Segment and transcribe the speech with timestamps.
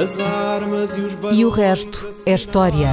[0.00, 2.86] As armas e os E o resto é história.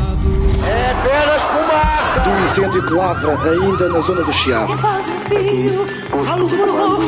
[0.66, 2.20] É apenas fumaça!
[2.22, 4.74] Do incêndio que lavra ainda na zona do Chiado.
[4.74, 5.86] Que faz um filho,
[6.26, 7.04] falo por amor.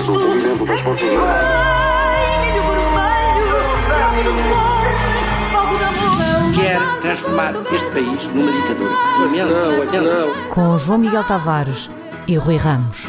[6.53, 8.91] Quer transformar este país numa ditadura.
[9.47, 10.01] Não, lamento.
[10.03, 10.49] não.
[10.51, 11.89] Com João Miguel Tavares
[12.27, 13.07] e Rui Ramos.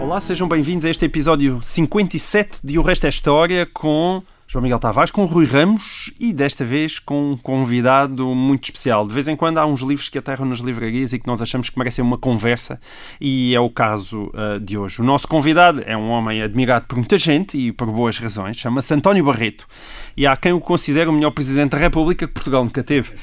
[0.00, 4.78] Olá, sejam bem-vindos a este episódio 57 de O Resto é História com João Miguel
[4.78, 9.04] Tavares, com Rui Ramos e desta vez com um convidado muito especial.
[9.04, 11.68] De vez em quando há uns livros que aterram nas livrarias e que nós achamos
[11.68, 12.80] que merecem uma conversa
[13.20, 15.00] e é o caso uh, de hoje.
[15.00, 18.56] O nosso convidado é um homem admirado por muita gente e por boas razões.
[18.56, 19.66] Chama-se António Barreto
[20.16, 23.14] e há quem o considere o melhor Presidente da República que Portugal nunca teve.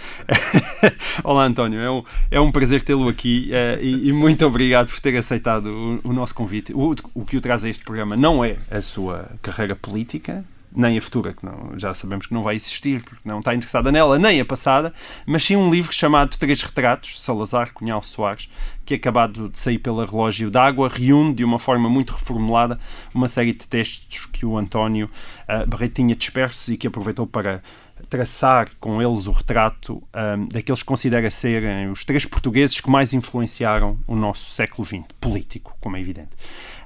[1.24, 1.80] Olá, António.
[1.80, 5.68] É um, é um prazer tê-lo aqui uh, e, e muito obrigado por ter aceitado
[5.68, 6.74] o, o nosso convite.
[6.74, 10.44] O, o que o traz a este programa não é a sua carreira política,
[10.76, 13.92] nem a futura, que não, já sabemos que não vai existir, porque não está interessada
[13.92, 14.94] nela, nem a passada,
[15.26, 18.50] mas sim um livro chamado Três Retratos, Salazar Cunhal Soares,
[18.86, 22.80] que acabado de sair pela Relógio d'Água, reúne de uma forma muito reformulada
[23.14, 25.10] uma série de textos que o António
[25.48, 27.62] uh, Barreto tinha dispersos e que aproveitou para
[28.10, 33.14] traçar com eles o retrato um, daqueles que considera serem os três portugueses que mais
[33.14, 36.32] influenciaram o nosso século XX, político, como é evidente.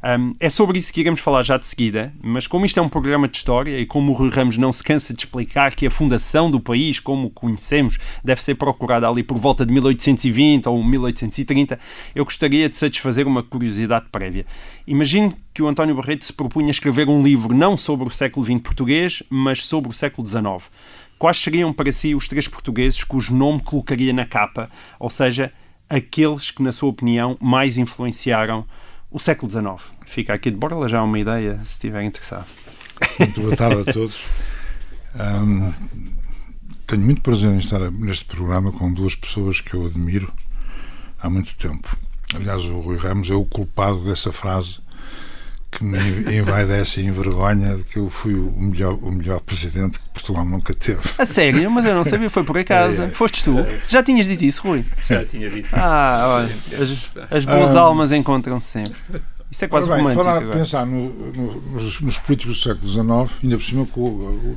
[0.03, 2.89] Um, é sobre isso que iremos falar já de seguida, mas como isto é um
[2.89, 5.91] programa de história e como o Rui Ramos não se cansa de explicar que a
[5.91, 10.83] fundação do país, como o conhecemos, deve ser procurada ali por volta de 1820 ou
[10.83, 11.79] 1830,
[12.13, 14.45] eu gostaria de satisfazer uma curiosidade prévia.
[14.85, 18.61] Imagine que o António Barreto se propunha escrever um livro não sobre o século XX
[18.61, 20.69] português, mas sobre o século XIX.
[21.17, 25.52] Quais seriam para si os três portugueses cujo nome colocaria na capa, ou seja,
[25.89, 28.65] aqueles que, na sua opinião, mais influenciaram
[29.09, 29.91] o século XIX?
[30.05, 32.45] Fica aqui de borla já uma ideia, se estiver interessado.
[33.19, 34.25] Muito boa tarde a todos.
[35.15, 35.73] Um,
[36.85, 40.31] tenho muito prazer em estar neste programa com duas pessoas que eu admiro
[41.19, 41.97] há muito tempo.
[42.35, 44.80] Aliás, o Rui Ramos é o culpado dessa frase
[45.71, 45.97] que me
[46.36, 50.73] envaidece e envergonha de que eu fui o melhor, o melhor presidente que Portugal nunca
[50.73, 50.99] teve.
[51.17, 51.69] A sério?
[51.71, 53.02] Mas eu não sabia, foi por acaso.
[53.02, 53.09] É, é.
[53.09, 53.55] Fostes tu?
[53.87, 54.86] Já tinhas dito isso, Rui?
[55.08, 55.75] Já tinha dito isso.
[55.75, 57.81] Ah, olha, as, as boas Ah.
[57.81, 58.95] almas encontram-se sempre.
[59.49, 60.23] Isso é quase bem, romântico.
[60.23, 60.58] falar, agora.
[60.58, 63.87] pensar no- no- nos, nos políticos do século XIX, ainda por cima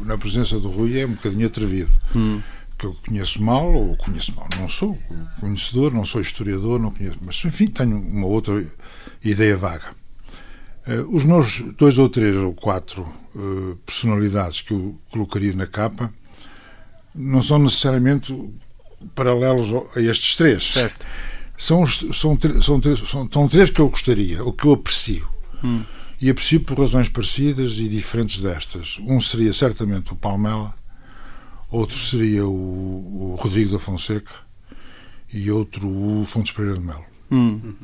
[0.05, 1.91] na presença do Rui, é um bocadinho atrevido.
[2.15, 2.41] Hum.
[2.81, 4.97] Que eu conheço mal, ou conheço mal, não sou
[5.39, 8.67] conhecedor, não sou historiador, não conheço, mas enfim, tenho uma outra
[9.23, 9.95] ideia vaga.
[10.87, 16.11] Eh, os meus dois ou três ou quatro eh, personalidades que eu colocaria na capa
[17.15, 18.35] não são necessariamente
[19.15, 20.73] paralelos a estes três.
[20.73, 21.05] Certo.
[21.59, 25.29] São, são, são, três- são, são três que eu gostaria, ou que eu aprecio.
[25.63, 25.83] Hum.
[26.19, 28.97] E aprecio por razões parecidas e diferentes destas.
[29.03, 30.75] Um seria certamente o Palmela,
[31.71, 34.33] outro seria o, o Rodrigo da Fonseca
[35.33, 37.05] e outro o Fontes Pereira de Melo.
[37.31, 37.75] Hum.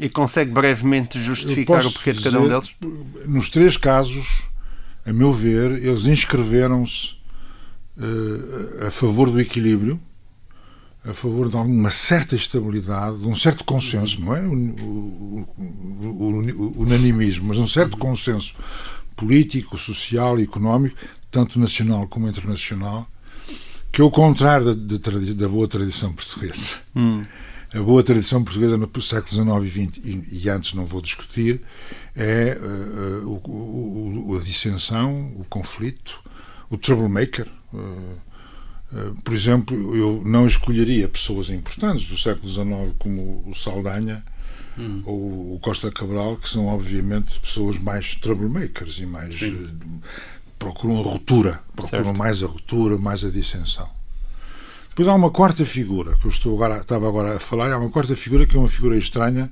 [0.00, 2.74] E consegue brevemente justificar o porquê de cada um deles?
[3.26, 4.42] Nos três casos,
[5.06, 7.14] a meu ver, eles inscreveram-se
[7.96, 10.00] eh, a favor do equilíbrio,
[11.06, 16.82] a favor de alguma certa estabilidade, de um certo consenso, não é o- o- o
[16.82, 18.54] unanimismo, mas um certo consenso
[19.14, 20.96] político, social e económico,
[21.30, 23.08] tanto nacional como internacional,
[23.94, 24.98] que é o contrário da,
[25.34, 27.24] da boa tradição portuguesa Hum.
[27.72, 31.60] a boa tradição portuguesa no século XIX e XX, e, e antes não vou discutir,
[32.14, 36.20] é eh, eh, o, o- a dissensão, o conflito,
[36.70, 37.46] o troublemaker.
[37.74, 44.22] eh, por exemplo, eu não escolheria pessoas importantes do século XIX como o Saldanha
[45.04, 49.36] ou o Costa Cabral, que são obviamente pessoas mais troublemakers e mais
[50.64, 52.18] procuram a ruptura, procuram Certo.
[52.18, 53.88] mais a ruptura, mais a dissensão.
[54.88, 57.90] Depois há uma quarta figura, que eu estou agora, estava agora a falar, há uma
[57.90, 59.50] quarta figura que é uma figura estranha,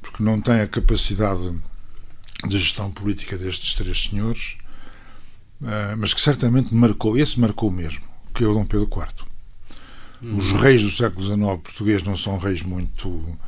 [0.00, 1.54] porque não tem a capacidade
[2.46, 4.56] de gestão política destes três senhores,
[5.64, 8.04] eh, mas que certamente marcou, esse marcou mesmo,
[8.34, 9.24] que é o Dom Pedro IV.
[10.38, 13.38] Os reis do século XIX português não são reis muito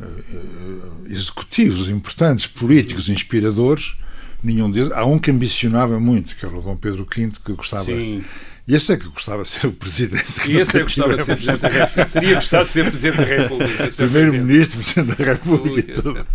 [0.00, 3.96] eh, eh, executivos, importantes, políticos, inspiradores,
[4.42, 4.92] nenhum deles.
[4.92, 7.84] Há um que ambicionava muito, que era o Dom Pedro V, que gostava.
[7.84, 8.24] Sim.
[8.66, 10.46] E esse é que gostava de ser o presidente.
[10.46, 11.36] E esse é que gostava de ser.
[11.36, 12.04] Presidente da República.
[12.06, 13.76] Teria gostado de ser Presidente da República.
[13.76, 13.96] certamente.
[13.96, 15.90] Primeiro-Ministro, Presidente da República.
[15.92, 16.26] Esse tudo.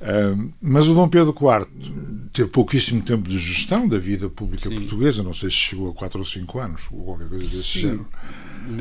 [0.00, 1.66] Ahm, mas o Dom Pedro IV
[2.32, 4.76] teve pouquíssimo tempo de gestão da vida pública Sim.
[4.76, 7.80] portuguesa, não sei se chegou a 4 ou 5 anos, ou qualquer coisa desse Sim.
[7.80, 8.06] género.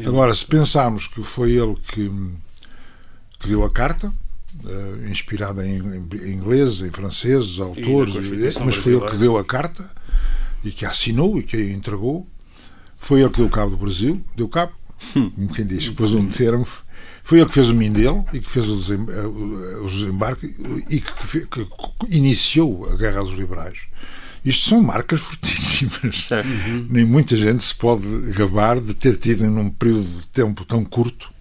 [0.08, 2.10] Agora, se pensarmos que foi ele que,
[3.40, 4.14] que deu a carta,
[4.66, 9.46] eh, inspirada em, em inglês, em francês, autores, Constituição mas foi ele que deu a
[9.46, 9.90] carta
[10.64, 12.28] e que a assinou e que a entregou.
[12.98, 14.74] Foi ele que deu cabo do Brasil, deu cabo,
[15.14, 16.68] como quem diz, pôs um termo.
[17.24, 19.28] Foi ele que fez o Mindelo e que fez o eh,
[19.82, 20.56] o desembarque
[20.90, 21.68] e que, que
[22.10, 23.80] iniciou a Guerra dos Liberais.
[24.44, 26.26] Isto são marcas fortíssimas.
[26.26, 26.50] Certo.
[26.90, 31.32] Nem muita gente se pode gabar de ter tido, num período de tempo tão curto,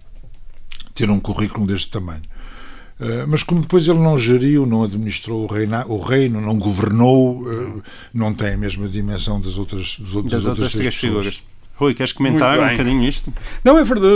[0.93, 2.23] ter um currículo deste tamanho.
[2.99, 7.43] Eh, Mas como depois ele não geriu, não administrou o, reina, o reino, não governou,
[7.51, 7.81] eh,
[8.13, 11.43] não tem a mesma dimensão das outras, dos outros- Das das outras três figuras.
[11.75, 13.31] Rui, queres comentar um bocadinho isto?
[13.63, 14.13] Não, é verdade,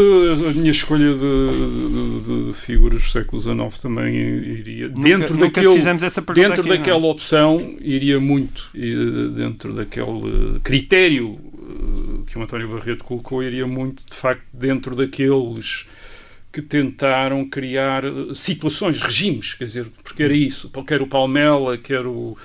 [0.50, 4.90] a minha escolha de, de- de figuras do século XIX também iria.
[4.90, 6.78] Nunca- dentro nunca daquele, fizemos essa pergunta dentro aqui, não é?
[6.80, 8.70] daquela opção, iria muito.
[8.76, 14.94] E, dentro daquele critério eh, que o António Barreto colocou, iria muito, de facto, dentro
[14.94, 15.86] daqueles
[16.54, 22.06] que tentaram criar eh, situações, regimes, quer dizer, porque era isso, quer o Palmela, quer
[22.06, 22.38] o,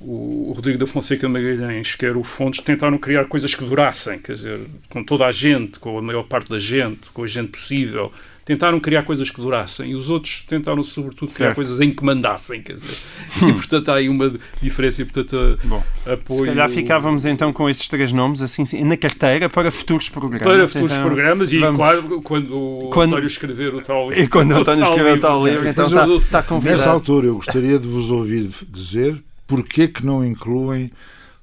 [0.00, 4.60] o Rodrigo da Fonseca Magalhães, quer o Fontes, tentaram criar coisas que durassem, quer dizer,
[4.90, 8.12] com toda a gente, com a maior parte da gente, com a gente possível,
[8.44, 11.56] tentaram criar coisas que durassem, e os outros tentaram, sobretudo, criar Certo.
[11.56, 12.94] coisas em que mandassem, quer dizer,
[13.48, 14.32] e portanto há aí uma
[14.62, 16.40] diferença, e portanto Bom, a- apoio...
[16.40, 20.46] Se calhar ficávamos então com estes três nomes assim sim, na carteira para futuros programas.
[20.46, 24.28] para futuros Então, programas e, vamos- claro, quando o Quando- António escrever o tal E
[24.28, 26.90] quando o António escreveu o tal livro, então está, está Nessa convidado.
[26.90, 29.16] altura, eu gostaria de vos ouvir dizer
[29.46, 30.90] porquê que não incluem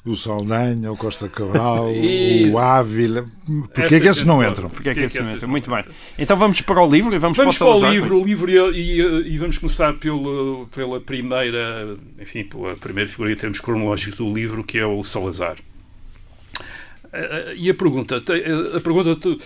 [0.06, 3.26] o Saldanha, o Costa Cabral, E- o Ávila.
[3.46, 4.50] Porquê Essa que esses não toda.
[4.50, 4.70] entram?
[4.70, 5.38] Porque é que Porque esse é que momento?
[5.38, 5.82] essas Muito não bem.
[5.86, 5.96] entram.
[6.20, 7.96] Então vamos para o livro e vamos, Vamos para o para o Salazar.
[8.02, 13.32] livro, o livro e, e- e vamos começar pelo, pela primeira, enfim, pela primeira figura
[13.32, 15.56] em termos cronológicos do livro, que é o Salazar.
[17.56, 19.38] E a pergunta, a pergunta,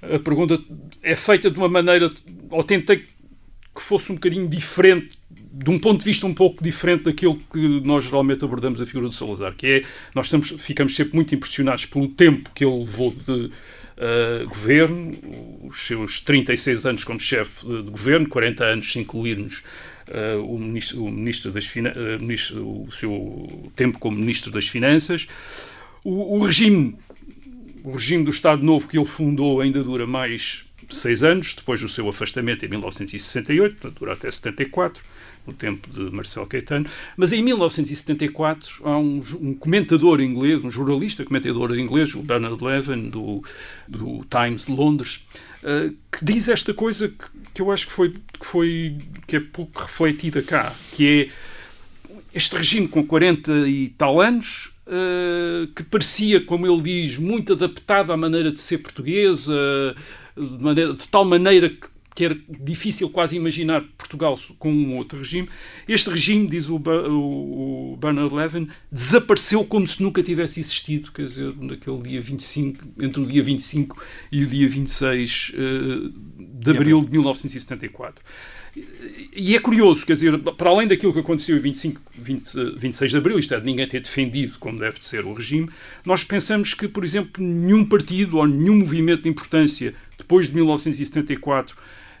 [0.00, 0.60] a pergunta
[1.02, 2.08] é feita de uma maneira,
[2.50, 5.18] ou tentei que fosse um bocadinho diferente,
[5.52, 9.06] de um ponto de vista um pouco diferente daquilo que nós geralmente abordamos a figura
[9.08, 9.82] do Salazar, que é,
[10.14, 13.50] nós estamos, ficamos sempre muito impressionados pelo tempo que ele levou de
[13.96, 15.16] eh, governo,
[15.64, 19.62] os seus 36 anos como chefe de, de governo, 40 anos se incluirmos
[20.08, 24.66] eh, o, ministro, o ministro das Finan- eh, ministro- o seu tempo como ministro das
[24.68, 25.26] Finanças.
[26.04, 26.96] O, o regime
[27.82, 31.88] o regime do Estado Novo que ele fundou ainda dura mais seis anos, depois do
[31.88, 35.02] seu afastamento em 1968, portanto, dura até 74,
[35.46, 36.86] no tempo de Marcelo Caetano.
[37.16, 43.08] Mas em 1974 há um, um comentador inglês, um jornalista comentador inglês, o Bernard Levin,
[43.10, 43.42] do,
[43.86, 45.20] do Times de Londres,
[45.62, 48.96] eh, que diz esta coisa que, que eu acho que foi, que foi
[49.26, 51.28] que é pouco refletida cá, que é
[52.34, 58.12] este regime com 40 e tal anos, eh, que parecia, como ele diz, muito adaptado
[58.12, 59.94] à maneira de ser portuguesa,
[60.36, 65.18] de, maneira- de tal maneira que, que era difícil quase imaginar Portugal com um outro
[65.18, 65.48] regime.
[65.86, 71.54] Este regime, diz o, o- Bernard Levin, desapareceu como se nunca tivesse existido, quer dizer,
[71.60, 74.02] naquele dia 25, entre o dia 25
[74.32, 78.24] e o dia 26 eh, de abril de 1974.
[79.34, 83.16] E é curioso, quer dizer, para além daquilo que aconteceu em 25, 20, 26 de
[83.16, 85.68] abril, isto é, de ninguém ter defendido como deve de ser o regime,
[86.04, 91.76] nós pensamos que, por exemplo, nenhum partido ou nenhum movimento de importância depois de 1974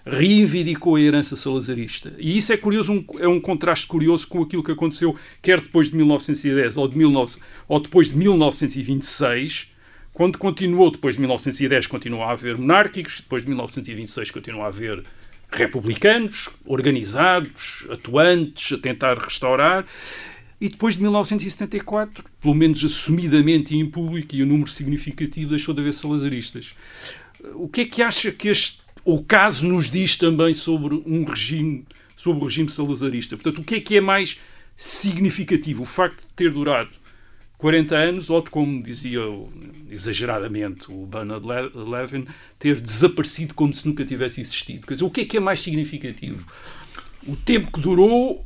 [0.06, 2.12] reivindicou a herança salazarista.
[2.18, 5.90] E isso é curioso, um- é um contraste curioso com aquilo que aconteceu quer depois
[5.90, 9.68] de 1910 ou, de 19, ou depois de 1926,
[10.12, 15.02] quando continuou, depois de 1910, continuou a haver monárquicos, depois de 1926 continuou a haver
[15.50, 19.84] republicanos, organizados, atuantes, a tentar restaurar.
[20.60, 25.74] E depois de 1974, pelo menos assumidamente e em público, e o número significativo deixou
[25.74, 26.74] de haver salazaristas.
[27.54, 31.84] O que é que acha que este o caso nos diz também sobre um regime,
[32.16, 33.36] sobre o regime salazarista?
[33.36, 34.38] Portanto, o que é que é mais
[34.74, 35.82] significativo?
[35.82, 36.90] O facto de ter durado
[37.56, 39.20] 40 anos, ou como dizia
[39.90, 42.26] exageradamente o Bernard Le- Levin,
[42.58, 44.86] ter desaparecido como se nunca tivesse existido.
[44.86, 46.44] Quer dizer, o que é que é mais significativo?
[47.26, 48.44] O tempo que durou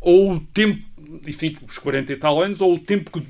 [0.00, 0.82] ou o tempo,
[1.26, 3.24] enfim, os 40 e tal anos, ou o tempo que,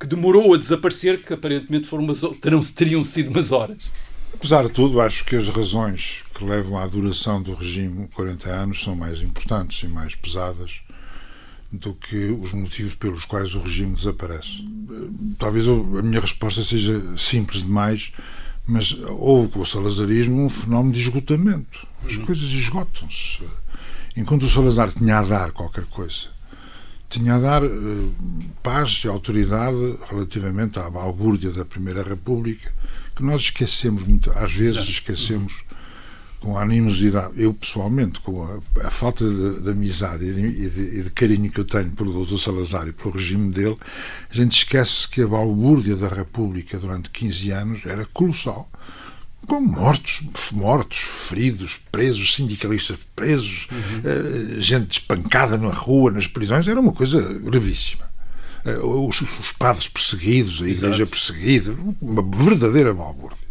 [0.00, 3.90] que demorou a desaparecer, que aparentemente foram umas, terão, teriam sido umas horas.
[4.34, 8.82] Apesar de tudo, acho que as razões que levam à duração do regime 40 anos
[8.82, 10.80] são mais importantes e mais pesadas
[11.72, 14.64] do que os motivos pelos quais o regime desaparece.
[15.38, 15.72] Talvez a
[16.02, 18.12] minha resposta seja simples demais,
[18.66, 21.86] mas houve com o salazarismo um fenómeno de esgotamento.
[22.04, 23.42] As coisas esgotam-se.
[24.16, 26.26] Enquanto o Salazar tinha a dar qualquer coisa,
[27.14, 27.68] tinha a dar eh,
[28.60, 32.72] paz e autoridade relativamente à balbúrdia da Primeira República,
[33.14, 35.62] que nós esquecemos muito, às vezes esquecemos
[36.40, 40.68] com a animosidade, eu pessoalmente, com a, a falta de, de amizade e de, e,
[40.68, 42.36] de, e de, carinho que eu tenho pelo Dr.
[42.38, 43.76] Salazar e pelo regime dele,
[44.28, 48.68] a gente esquece que a balbúrdia da República durante 15 anos era colossal.
[49.46, 50.22] Com mortos,
[50.52, 54.56] mortos, feridos, presos, sindicalistas presos, uhum.
[54.58, 58.04] uh, gente espancada na rua, nas prisões, era uma coisa gravíssima.
[58.64, 61.10] Uh, os, os, padres perseguidos, a igreja Exato.
[61.10, 63.44] perseguida, uma verdadeira balbúrdia.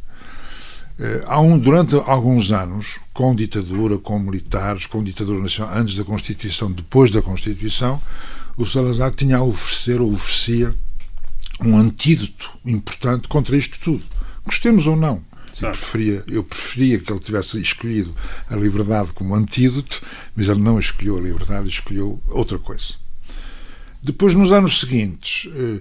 [1.00, 6.04] Eh, há um, durante alguns anos, com ditadura, com militares, com ditadura nacional, antes da
[6.04, 8.00] Constituição, depois da Constituição,
[8.56, 10.76] o Salazar tinha a oferecer, ou oferecia,
[11.60, 14.04] um antídoto importante contra isto tudo.
[14.46, 15.22] Gostemos ou não.
[15.62, 18.16] Eu preferia, eu preferia que ele tivesse escolhido
[18.50, 20.02] a liberdade como antídoto,
[20.36, 22.96] mas ele não escolheu a liberdade, escolheu outra coisa.
[24.02, 25.80] Depois, nos anos seguintes, eh,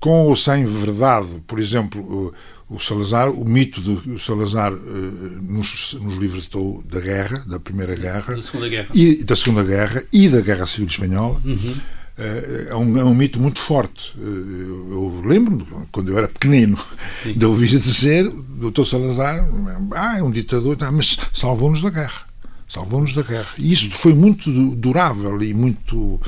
[0.00, 2.34] com ou sem verdade, por exemplo,
[2.70, 4.76] o Salazar, o mito do Salazar uh,
[5.42, 10.04] nos, nos libertou da guerra, da Primeira Guerra, da Segunda Guerra e, da, Segunda guerra,
[10.12, 11.40] e da Guerra Civil Espanhola.
[11.44, 11.76] Uhum.
[12.18, 14.12] Uh, é, um, é um mito muito forte.
[14.18, 16.78] Uh, eu lembro-me, quando eu era pequenino,
[17.22, 17.32] Sim.
[17.32, 18.84] de ouvir dizer Dr.
[18.84, 19.48] Salazar,
[19.94, 22.22] ah, é um ditador, tá, mas salvou-nos da guerra.
[22.68, 23.48] Salvou-nos da guerra.
[23.58, 26.20] E isso foi muito durável e muito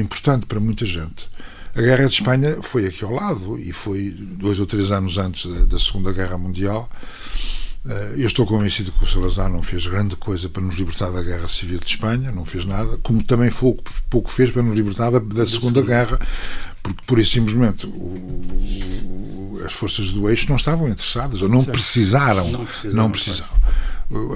[0.00, 1.28] importante para muita gente.
[1.76, 5.44] A Guerra de Espanha foi aqui ao lado e foi dois ou três anos antes
[5.66, 6.88] da, Segunda Guerra Mundial.
[7.86, 11.22] Eh, eu estou convencido que o Salazar não fez grande coisa para nos libertar da
[11.22, 15.10] Guerra Civil de Espanha, não fez nada, como também pouco, pouco fez para nos libertar
[15.10, 16.18] da, da Segunda Guerra,
[16.82, 22.50] porque, por isso, simplesmente, o, as forças do eixo não estavam interessadas, ou não precisaram.
[22.50, 22.96] Não precisaram.
[22.96, 23.54] Não precisaram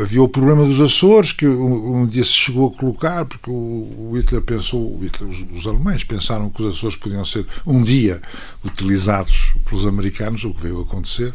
[0.00, 4.43] havia o problema dos Açores, que um, dia se chegou a colocar, porque o, Hitler
[4.43, 8.21] pensou, o Hitler, os, os, alemães pensaram que os Açores podiam ser um dia
[8.64, 11.35] utilizados pelos americanos, o que veio a acontecer,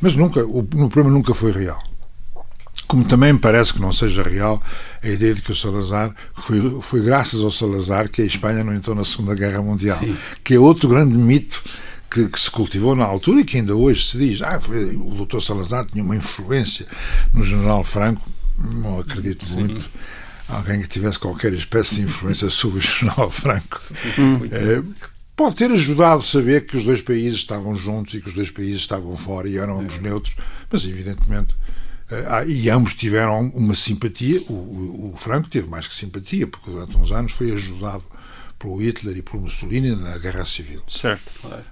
[0.00, 1.82] mas nunca, o, o problema nunca foi real.
[2.86, 4.62] Como também parece que não seja real
[5.02, 8.74] a ideia de que o Salazar foi, foi graças ao Salazar que a Espanha não
[8.74, 10.16] entrou na Segunda Guerra Mundial, Sim.
[10.42, 11.62] que é outro grande mito
[12.10, 15.14] que, que, se cultivou na altura e que ainda hoje se diz ah, foi, o
[15.14, 16.86] doutor Salazar tinha uma influência
[17.34, 18.26] no general Franco,
[18.58, 19.64] não acredito Sim.
[19.64, 19.88] muito
[20.48, 23.78] alguém que tivesse qualquer espécie de influência sobre o general Franco.
[24.50, 24.82] É,
[25.38, 28.50] pode ter ajudado a saber que os dois países estavam juntos e que os dois
[28.50, 30.36] países estavam fora e eram ambos neutros,
[30.70, 31.54] mas evidentemente
[32.10, 34.40] Uh, e ambos tiveram uma simpatia.
[34.48, 38.02] O, o, o, Franco teve mais que simpatia, porque durante uns anos foi ajudado
[38.58, 40.82] pelo Hitler e pelo Mussolini na Guerra Civil.
[40.88, 41.30] Certo.
[41.42, 41.64] Claro.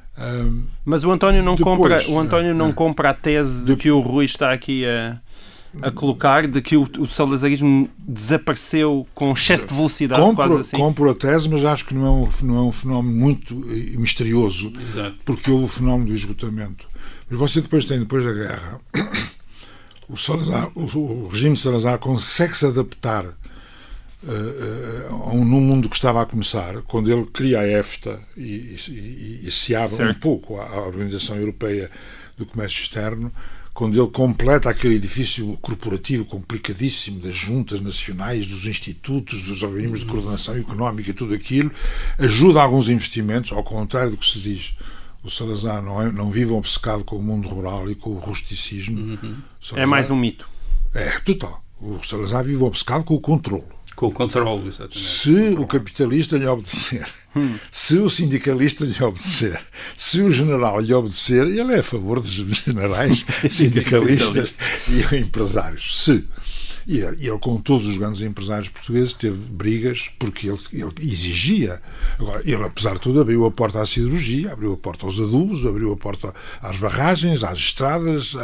[0.84, 3.90] Mas o António não depois, compra, o António não é, compra a tese de que
[3.90, 5.18] o Rui está aqui a,
[5.82, 10.76] a colocar de que o, o salazarismo desapareceu com excesso de velocidade, compro, quase assim.
[10.76, 13.96] Compro a tese, mas acho que não é um, não é um fenómeno muito eh,
[13.96, 15.16] misterioso, Exato.
[15.24, 16.88] porque houve o fenómeno do esgotamento.
[17.28, 18.80] Mas você depois tem, depois da guerra,
[20.08, 23.34] o, Salazar, o, o regime Salazar consegue se adaptar uh,
[25.22, 29.50] uh, num mundo que estava a começar, quando ele cria a EFTA e, e, e
[29.50, 30.16] se abre certo.
[30.16, 31.90] um pouco à, à Organização Europeia
[32.36, 33.32] do Comércio Externo,
[33.76, 40.06] quando ele completa aquele edifício corporativo complicadíssimo das juntas nacionais, dos institutos, dos organismos de
[40.06, 41.70] coordenação económica e tudo aquilo,
[42.18, 44.74] ajuda a alguns investimentos, ao contrário do que se diz.
[45.22, 48.98] O Salazar não, é, não vive obcecado com o mundo rural e com o rusticismo.
[48.98, 49.36] Uhum.
[49.60, 50.48] Salazar, é mais um mito.
[50.94, 51.62] É, total.
[51.78, 53.75] O Salazar vive obcecado com o controle.
[53.96, 55.00] Com o controle, exatamente.
[55.00, 57.56] Se o capitalista lhe obedecer, hum.
[57.72, 59.58] se o sindicalista lhe obedecer,
[59.96, 62.30] se o general lhe obedecer, ele é a favor dos
[62.62, 64.54] generais, sindicalistas
[64.86, 66.04] e empresários.
[66.04, 66.24] Se
[66.86, 71.82] e ele, com todos os grandes empresários portugueses, teve brigas porque ele, ele, exigia.
[72.16, 75.66] Agora, ele, apesar de tudo, abriu a porta à siderurgia, abriu a porta aos adubos,
[75.66, 78.34] abriu a porta às barragens, às estradas,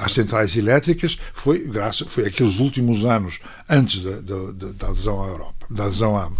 [0.00, 1.18] às centrais elétricas.
[1.34, 6.16] Foi, graças, foi aqueles últimos anos antes da, da, da adesão à Europa, da adesão
[6.16, 6.32] à,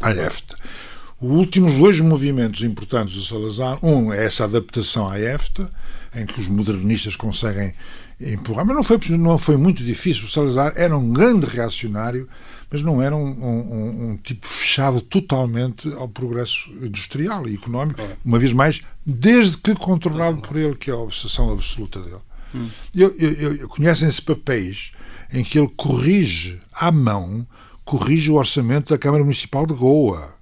[0.00, 0.56] à EFTA.
[1.20, 5.70] Os últimos dois movimentos importantes do Salazar, um é essa adaptação à EFTA,
[6.14, 7.74] em que os modernistas conseguem
[8.20, 8.64] empurrar.
[8.64, 10.24] Mas não foi, não foi muito difícil.
[10.24, 12.28] O Salazar era um grande reacionário,
[12.70, 18.38] mas não era um, um, um tipo fechado totalmente ao progresso industrial e económico, uma
[18.38, 22.20] vez mais, desde que controlado por ele, que é a obsessão absoluta dele.
[22.54, 22.68] Hum.
[22.94, 24.90] Eu, eu, eu, Conhecem-se papéis
[25.32, 27.46] em que ele corrige à mão,
[27.84, 30.37] corrige o orçamento da Câmara Municipal de Goa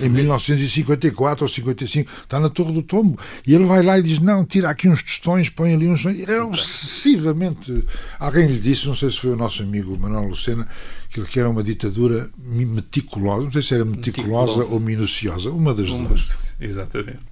[0.00, 3.18] em 1954 ou 55, está na Torre do Tombo.
[3.46, 6.04] E ele vai lá e diz: Não, tira aqui uns tostões, põe ali uns.
[6.04, 7.84] Ele era obsessivamente.
[8.18, 10.66] Alguém lhe disse, não sei se foi o nosso amigo Manuel Lucena,
[11.08, 13.44] que ele quer uma ditadura meticulosa.
[13.44, 14.74] Não sei se era meticulosa, meticulosa.
[14.74, 16.36] ou minuciosa, uma das duas.
[16.60, 17.30] Exatamente.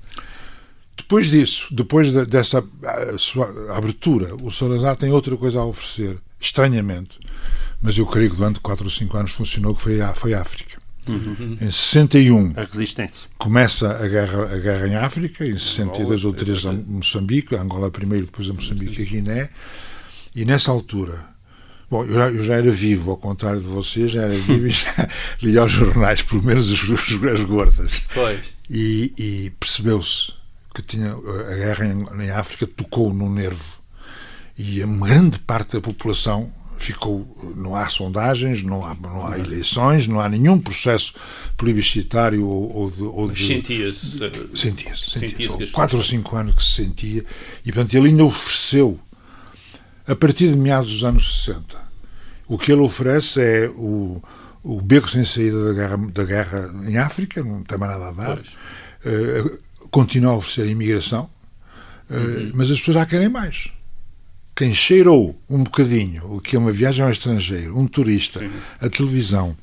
[0.96, 2.62] Depois disso, depois de, dessa
[3.18, 7.18] sua abertura, o Salazar tem outra coisa a oferecer, estranhamente,
[7.80, 10.42] mas eu creio que durante 4 ou 5 anos funcionou, que foi a, foi a
[10.42, 10.76] África.
[11.12, 11.56] Uhum.
[11.60, 13.26] Em 61 a resistência.
[13.38, 18.26] começa a guerra, a guerra em África, em 62 ou 3 a Moçambique, Angola primeiro,
[18.26, 19.50] depois a Moçambique e a Guiné,
[20.34, 21.38] e nessa altura
[21.90, 24.70] Bom, eu já, eu já, era vivo, ao contrário de você, já era vivo e
[24.70, 25.08] já
[25.40, 28.02] lia aos jornais, pelo menos as, as gordas.
[28.12, 28.52] Pois.
[28.68, 30.34] E, e percebeu-se
[30.74, 33.78] que tinha, a guerra em, em, África tocou no nervo.
[34.58, 37.54] E uma grande parte da população ficou.
[37.56, 41.12] Não há sondagens, não há, não há eleições, não há nenhum processo
[41.56, 43.44] plebiscitário ou, ou de.
[43.44, 44.18] Sentia-se.
[44.18, 45.10] Sentia-se.
[45.10, 45.10] Sentia-se.
[45.10, 47.24] Sentia quatro ou cinco anos que se sentia.
[47.64, 48.98] E, portanto, ele ainda ofereceu
[50.06, 51.76] a partir de meados dos anos 60.
[52.46, 54.22] O que ele oferece é o,
[54.62, 58.12] o beco sem saída da guerra, da guerra em África, não tem mais nada a
[58.12, 58.38] dar.
[58.38, 59.58] Uh,
[59.90, 61.30] continua a oferecer a imigração,
[62.10, 62.52] uh, uhum.
[62.54, 63.68] mas as pessoas já querem mais.
[64.58, 68.50] Quem cheirou um bocadinho o que é uma viagem ao estrangeiro, um turista, Sim.
[68.80, 69.56] a televisão,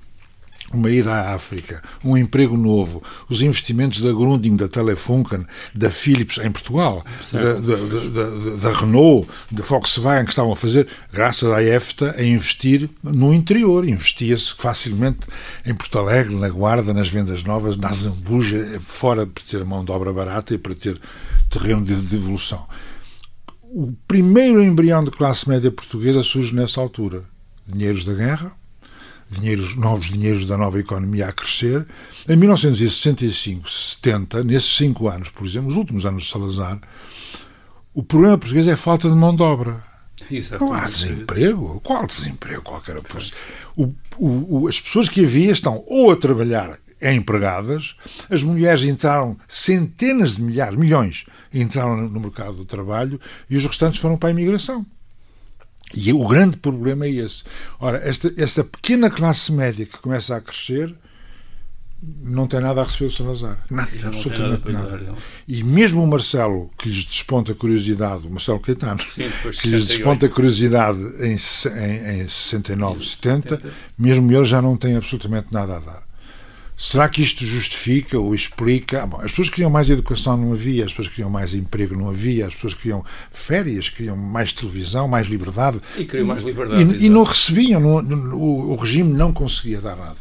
[0.74, 6.38] uma ida à África, um emprego novo, os investimentos da Grunding, da Telefunken, da Philips
[6.38, 11.62] em Portugal, da, da, da, da, Renault, da Volkswagen que estavam a fazer, graças à
[11.62, 13.86] EFTA, a investir no interior.
[13.86, 15.28] Investia-se facilmente
[15.66, 19.92] em Porto Alegre, na Guarda, nas vendas novas, na Zambuja, fora para ter mão de
[19.92, 20.98] obra barata e para ter
[21.50, 22.66] terreno de, de evolução.
[23.77, 27.25] O primeiro embrião de classe média portuguesa surge nessa altura.
[27.67, 28.53] Dinheiros da guerra,
[29.29, 31.86] dinheiros, novos dinheiros da nova economia a crescer.
[32.25, 36.79] Em 1965, 70, nesses cinco anos, por exemplo, os últimos anos de Salazar,
[37.94, 39.84] o problema português é a falta de mão de obra.
[40.32, 40.72] Exatamente.
[40.72, 41.82] Não há desemprego.
[41.84, 42.62] Qual desemprego?
[42.62, 42.96] Qualquer
[43.75, 47.96] o, o, o, As pessoas que havia estão ou a trabalhar empregadas,
[48.30, 51.24] as mulheres entraram, centenas de milhares, milhões,
[51.54, 54.86] entraram no mercado do trabalho e os restantes foram para a imigração.
[55.94, 57.44] E o grande problema é esse.
[57.80, 60.94] Ora, esta, esta pequena classe média que começa a crescer
[62.22, 63.64] não tem nada a receber do Salazar.
[63.70, 64.92] Nada, absolutamente nada.
[64.92, 65.16] nada.
[65.48, 69.88] E mesmo o Marcelo, que lhes desponta a curiosidade, o Marcelo Caetano, Sim, que lhes
[69.88, 75.48] desponta a curiosidade em, em, em 69, 70, 70, mesmo ele já não tem absolutamente
[75.51, 76.04] nada a dar.
[76.77, 79.03] Será que isto justifica ou explica?
[79.03, 82.09] Ah, bom, as pessoas queriam mais educação, não havia, as pessoas queriam mais emprego, não
[82.09, 85.79] havia, as pessoas queriam férias, queriam mais televisão, mais liberdade.
[85.98, 86.98] E queriam mais liberdade.
[86.98, 90.20] E, e não recebiam, não, o, o regime não conseguia dar nada.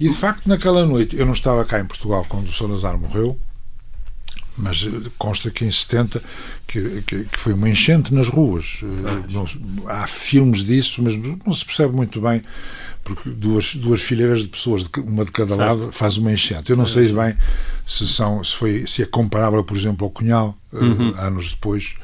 [0.00, 3.38] E de facto, naquela noite, eu não estava cá em Portugal quando o Salazar morreu,
[4.56, 4.86] mas
[5.18, 6.22] consta que em 70
[6.66, 8.80] que, que, que foi uma enchente nas ruas.
[9.30, 9.46] Não,
[9.86, 12.42] há filmes disso, mas não se percebe muito bem
[13.04, 15.60] porque duas, duas fileiras de pessoas, uma de cada certo.
[15.60, 16.70] lado, faz uma enchente.
[16.70, 17.34] Eu não sei bem
[17.86, 21.14] se, são, se, foi, se é comparável, por exemplo, ao Cunhal, eh, uhum.
[21.18, 21.94] anos depois.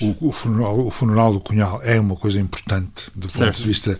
[0.00, 3.46] O, o, funeral, o funeral do Cunhal é uma coisa importante do certo.
[3.46, 3.98] ponto de vista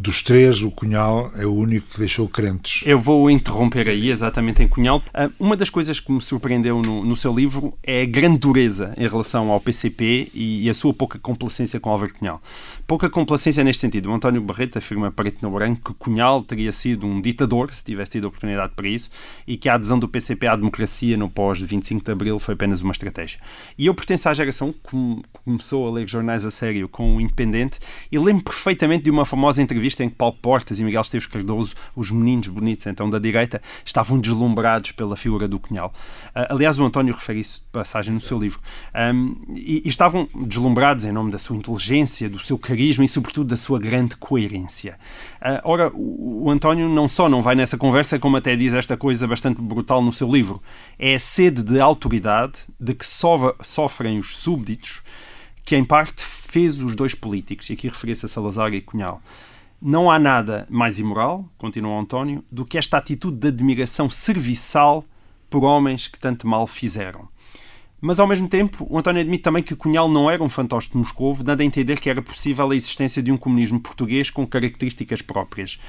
[0.00, 2.82] dos três, o Cunhal é o único que deixou crentes.
[2.86, 5.02] Eu vou interromper aí, exatamente em Cunhal.
[5.12, 8.94] Ah, uma das coisas que me surpreendeu no, no seu livro é a grande dureza
[8.96, 12.40] em relação ao PCP e a sua pouca complacência com Álvaro Cunhal.
[12.86, 14.08] Pouca complacência neste sentido.
[14.08, 18.12] O António Barreto afirma preto no branco que Cunhal teria sido um ditador, se tivesse
[18.12, 19.10] tido oportunidade para isso,
[19.46, 22.92] e que a adesão do PCP à democracia no pós-25 de Abril foi apenas uma
[22.92, 23.40] estratégia.
[23.76, 27.80] E eu pertenço à geração que começou a ler jornais a sério com o Independente
[28.12, 31.26] e lembro perfeitamente de uma famosa famosa entrevista em que Paulo Portas e Miguel Esteves
[31.26, 35.92] Cardoso, os meninos bonitos então da direita, estavam deslumbrados pela figura do Cunhal.
[36.28, 38.60] Uh, aliás, o António refere isso de passagem no seu livro.
[38.94, 43.48] Um, e, e, estavam deslumbrados em nome da sua inteligência, do seu carisma e, sobretudo,
[43.48, 44.98] da sua grande coerência.
[45.40, 48.96] Uh, ora, o, o António não só não vai nessa conversa, como até diz esta
[48.96, 50.62] coisa bastante brutal no seu livro.
[50.98, 55.02] É a sede de autoridade de que sofrem os súbditos
[55.66, 59.20] que em parte fez os dois políticos, e aqui referia-se a Salazar e Cunhal.
[59.82, 65.04] Não há nada mais imoral, continua António, do que esta atitude de admiração serviçal
[65.50, 67.28] por homens que tanto mal fizeram.
[68.00, 70.96] Mas, ao mesmo tempo, o António admite também que Cunhal não era um fantoche de
[70.96, 75.20] Moscovo, dando a entender que era possível a existência de um comunismo português com características
[75.20, 75.80] próprias.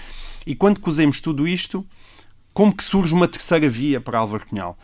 [0.45, 1.85] E quando cozemos tudo isto,
[2.51, 4.75] como que surge uma terceira via para Álvaro Cunhal?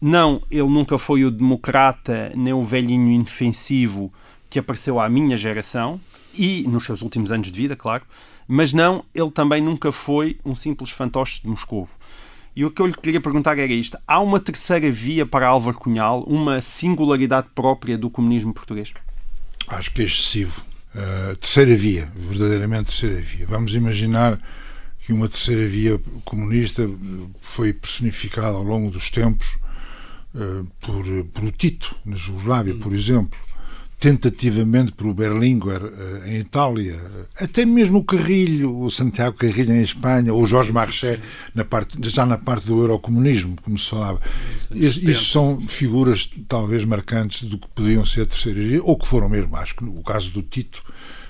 [0.00, 4.12] Não, ele nunca foi o democrata, nem o velhinho indefensivo
[4.56, 6.00] que apareceu à minha geração
[6.34, 8.04] e nos seus últimos anos de vida, claro,
[8.48, 11.90] mas não, ele também nunca foi um simples fantoche de Moscovo.
[12.54, 15.76] E o que eu lhe queria perguntar era isto: há uma terceira via para Álvaro
[15.76, 18.94] Cunhal, uma singularidade própria do comunismo português?
[19.68, 20.64] Acho que é excessivo.
[20.94, 23.46] Uh, terceira via, verdadeiramente terceira via.
[23.46, 24.40] Vamos imaginar
[25.00, 26.88] que uma terceira via comunista
[27.42, 29.58] foi personificada ao longo dos tempos
[30.34, 33.38] uh, por, por o Tito, na Jugoslávia, por exemplo,
[33.98, 37.00] tentativamente por Berlinguer uh, em Itália,
[37.38, 41.18] até mesmo o Carrilho, o Santiago Carrilho em Espanha, ou Jorge Marché
[41.54, 44.20] na parte, já na parte do eurocomunismo, como se falava.
[44.70, 49.28] Isso são figuras talvez marcantes do que podiam ser a terceira via, ou que foram
[49.28, 50.82] mesmo, acho que o caso do Tito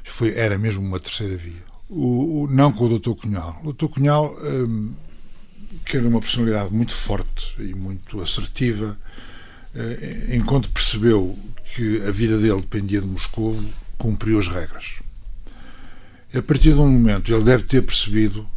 [0.03, 1.65] foi, era mesmo uma terceira via.
[1.89, 3.13] O, o não com o Dr.
[3.13, 3.61] Cunhal.
[3.65, 3.87] O Dr.
[3.87, 4.93] Cunhal, um,
[5.85, 8.99] que era uma personalidade muito forte e muito assertiva,
[9.73, 11.39] uh, enquanto percebeu
[11.77, 13.63] que a vida dele dependia de Moscou,
[13.99, 14.95] cumpriu as regras.
[16.35, 18.49] A partir de um momento, ele deve ter percebido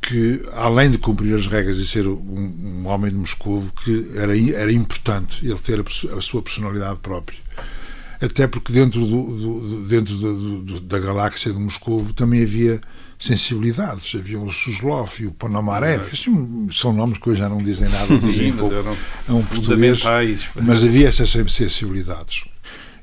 [0.00, 4.36] que, além de cumprir as regras e ser um, um homem de Moscou, que era,
[4.54, 7.38] era importante ele ter a, a sua personalidade própria
[8.20, 12.80] até porque dentro, do, do dentro do, do, da galáxia de Moscou também havia
[13.20, 14.18] sensibilidades.
[14.18, 16.08] Havia o Suslov e o Ponomarev.
[16.08, 16.72] É.
[16.72, 20.00] São nomes que hoje já não dizem nada, dizem pouco a um português.
[20.62, 22.44] Mas havia essas sensibilidades.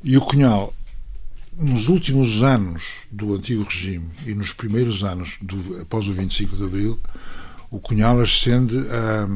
[0.03, 0.73] E o Cunhal,
[1.55, 6.63] nos últimos anos do antigo regime e nos primeiros anos do, após o 25 de
[6.63, 6.99] Abril,
[7.69, 9.27] o Cunhal ascende a.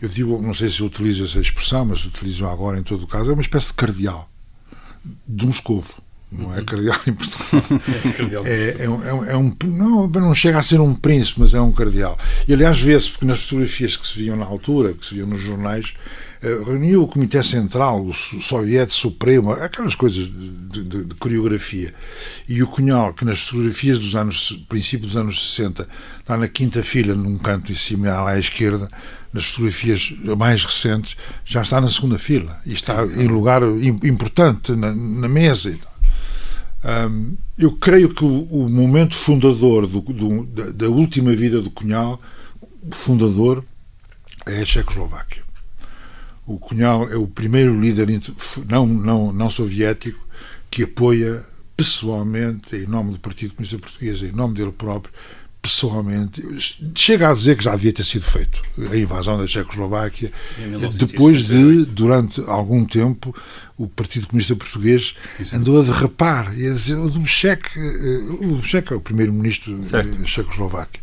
[0.00, 3.30] Eu digo, não sei se utilizo essa expressão, mas utilizo agora em todo o caso,
[3.30, 4.30] é uma espécie de cardeal
[5.26, 5.88] de Moscovo.
[6.30, 8.44] Não é cardeal em Portugal.
[8.46, 11.70] É, é, um, é, um, não, não chega a ser um príncipe, mas é um
[11.70, 12.18] cardeal.
[12.46, 15.40] E aliás, vê-se, porque nas fotografias que se viam na altura, que se viam nos
[15.40, 15.94] jornais,
[16.42, 21.94] uh, reuniu o Comitê Central, o Soviete Supremo, aquelas coisas de, de, de, coreografia.
[22.48, 26.82] E o Cunhal, que nas fotografias dos anos, princípio dos anos 60, está na quinta
[26.82, 28.88] filha, num canto em cima, lá à esquerda,
[29.32, 33.62] nas fotografias mais recentes, já está na segunda fila e está em lugar
[34.02, 35.70] importante na, na mesa.
[35.70, 35.95] E tal.
[37.58, 42.20] Eu creio que o, o momento fundador do, do, da, da, última vida do Cunhal,
[42.92, 43.64] fundador,
[44.46, 45.42] é a Checoslováquia.
[46.46, 48.06] O Cunhal é o primeiro líder
[48.68, 50.24] não, não, não soviético
[50.70, 51.44] que apoia
[51.76, 55.12] pessoalmente, em nome do Partido Comunista Português, em nome dele próprio,
[55.60, 56.40] pessoalmente,
[56.94, 60.30] chega a dizer que já devia ter sido feito a invasão da Checoslováquia,
[60.96, 63.34] depois de, durante algum tempo,
[63.78, 65.14] o Partido Comunista Português
[65.52, 70.02] andou a derrapar e a dizer o Dubček, eh, o Dubček é o primeiro-ministro da
[70.24, 71.00] Checoslováquia.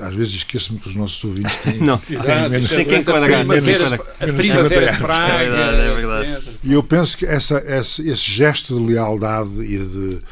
[0.00, 2.16] Às vezes esqueço-me que os nossos ouvintes têm, não, têm,
[2.48, 5.44] menos, têm que enquadrar a primavera de Praga.
[5.44, 6.58] É verdade, é verdade.
[6.62, 10.22] E eu penso que essa, esse, esse gesto de lealdade e de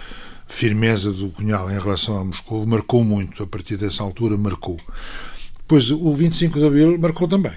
[0.46, 4.78] firmeza do Cunhal em relação a Moscou marcou muito, a partir dessa altura marcou.
[5.58, 7.54] Depois, o 25 de Abril marcou também.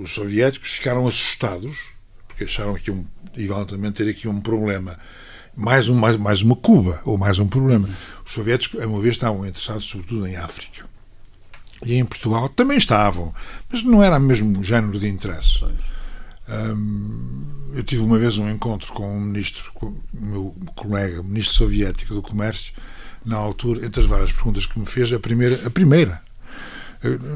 [0.00, 1.76] Os soviéticos ficaram assustados,
[2.32, 3.04] porque acharam que iam
[3.36, 4.98] eventualmente ter aqui um problema,
[5.56, 7.88] mais, um, mais, mais uma Cuba, ou mais um problema.
[8.24, 10.86] Os soviéticos, a uma vez, estavam interessados sobretudo em África.
[11.84, 13.34] E em Portugal também estavam,
[13.70, 15.64] mas não era o mesmo género de interesse.
[17.74, 22.14] eu tive uma vez um encontro com um ministro, com o meu colega, ministro soviético
[22.14, 22.72] do Comércio,
[23.24, 26.22] na altura, entre as várias perguntas que me fez, a primeira, a primeira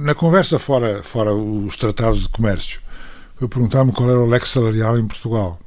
[0.01, 2.81] na conversa fora, fora os tratados de comércio,
[3.37, 5.61] foi perguntar-me qual era o leque salarial em Portugal,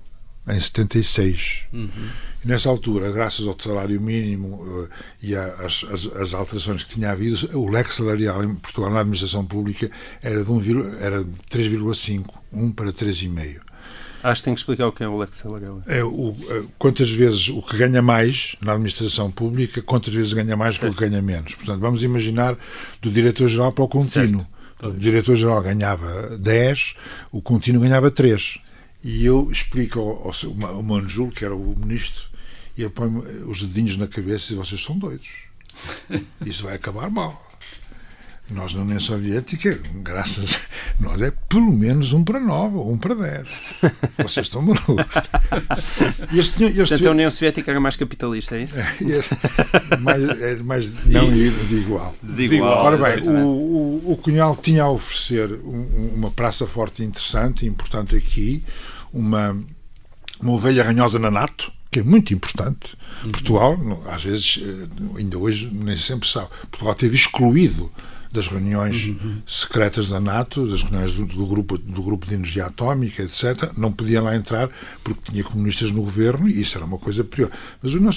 [0.47, 1.65] em 76.
[1.71, 1.89] Uhum.
[2.43, 4.89] E nessa altura, graças ao salário mínimo uh,
[5.21, 9.89] e às, alterações que tinha havido, o leque salarial em Portugal na administração pública
[10.21, 10.59] era de, um,
[10.99, 13.59] era de 3,5, 1 para 3,5.
[14.21, 15.81] Acho que tem que explicar o que é o leque salarial.
[15.87, 16.35] É o,
[16.77, 20.99] quantas vezes o que ganha mais na administração pública, quantas vezes ganha mais do que
[21.07, 21.55] ganha menos.
[21.55, 22.57] Portanto, vamos imaginar
[23.01, 24.45] do diretor-geral para o contínuo.
[24.81, 26.95] O diretor-geral ganhava 10,
[27.31, 28.59] o contínuo ganhava 3.
[29.03, 32.25] E eu explico ao, ao, ao Manjul, que era o ministro,
[32.77, 33.09] e ele põe
[33.45, 35.29] os dedinhos na cabeça e diz: vocês são doidos.
[36.45, 37.48] Isso vai acabar mal.
[38.51, 42.97] Nós na União Soviética, graças a nós, é pelo menos um para nove ou um
[42.97, 43.47] para dez.
[44.17, 45.05] Vocês estão malucos.
[46.33, 46.77] Este, este...
[46.77, 48.77] Portanto, a União Soviética era mais capitalista, é isso?
[48.77, 52.15] É, é mais, é mais não igual.
[52.23, 52.85] Desigual.
[52.85, 58.15] Ora bem, o, o, o Cunhal tinha a oferecer um, uma praça forte interessante, importante
[58.15, 58.63] aqui,
[59.13, 59.55] uma,
[60.41, 62.97] uma ovelha ranhosa na NATO, que é muito importante.
[63.23, 63.31] Uhum.
[63.31, 67.91] Portugal, às vezes, eh, ainda hoje, nem sempre sabe, Portugal teve excluído
[68.31, 69.41] das reuniões uhum.
[69.47, 73.71] secretas da NATO, das reuniões do, do, grupo, do grupo de energia atómica, etc.
[73.75, 74.69] Não podia lá entrar
[75.03, 77.49] porque tinha comunistas no governo e isso era uma coisa pior.
[77.81, 78.11] Mas a União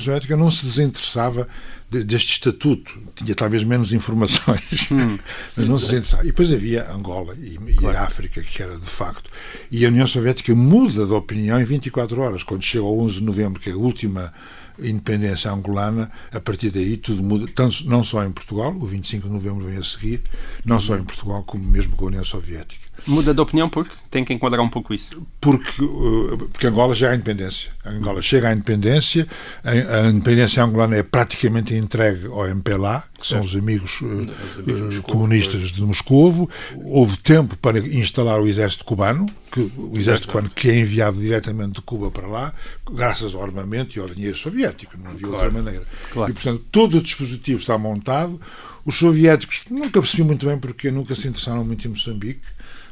[0.00, 1.46] Soviética não se desinteressava
[1.88, 5.16] deste estatuto, tinha talvez menos informações, hum,
[5.56, 6.24] mas não se desinteressava.
[6.24, 7.96] E depois havia Angola e, claro.
[7.96, 9.30] a África, que era de facto.
[9.70, 13.22] E a União Soviética muda de opinião em 24 horas, quando chega ao 11 de
[13.22, 14.32] novembro, que é a última
[14.78, 19.32] independência angolana, a partir daí tudo muda, tanto, não só em Portugal, o 25 de
[19.32, 20.22] novembro vem a seguir,
[20.64, 22.85] não só em Portugal, como mesmo com a União Soviética.
[23.06, 25.10] Muda de opinião porque tem que enquadrar um pouco isso.
[25.40, 27.70] Porque, uh, porque Angola já é a independência.
[27.84, 29.26] Angola chega à independência,
[29.62, 35.70] a, a independência angolana é praticamente entregue ao MPLA, que são os amigos, uh, comunistas
[35.70, 36.48] de Moscovo.
[36.76, 41.74] Houve tempo para instalar o exército cubano, que, o exército cubano que é enviado diretamente
[41.74, 42.52] de Cuba para lá,
[42.90, 45.44] graças ao armamento e ao dinheiro soviético, não havia Claro.
[45.44, 45.84] outra maneira.
[46.12, 46.30] Claro.
[46.30, 48.40] E, portanto, todo o dispositivo está montado.
[48.84, 52.40] Os soviéticos nunca percebi muito bem porque nunca se interessaram muito em Moçambique.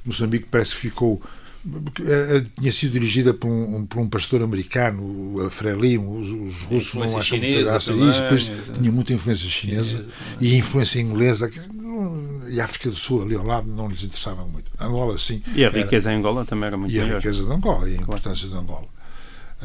[0.04, 1.20] Moçambique parece que ficou.
[2.00, 6.28] eh, eh, Tinha sido dirigida por um, um- por um pastor americano, a Frelimo, os,
[6.28, 10.08] os russos não acham muita graça a também, isso, depois tinha muita influência chinesa Chinesa
[10.40, 11.50] e influência inglesa,
[12.50, 14.70] e a África do Sul ali ao lado não lhes interessava muito.
[14.78, 15.42] Angola, sim.
[15.54, 17.16] E a era- riqueza em Angola também era muito e a maior.
[17.16, 18.86] riqueza de Angola e a importância de Angola.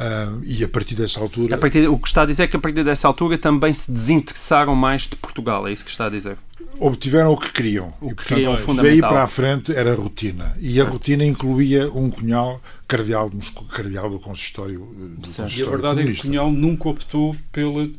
[0.01, 1.55] Ah, e a partir dessa altura.
[1.55, 3.91] A partir, o que está a dizer é que a partir dessa altura também se
[3.91, 6.37] desinteressaram mais de Portugal, é isso que está a dizer.
[6.79, 7.93] obtiveram o que queriam.
[7.99, 10.55] O e, que queriam, portanto, daí para a frente era rotina.
[10.61, 13.29] E a rotina incluía um cunhal cardeal,
[13.75, 15.39] cardeal do consistório, eh, do Certo.
[15.39, 16.27] E a consistório verdade é que comunista.
[16.27, 17.89] Cunhal nunca optou pela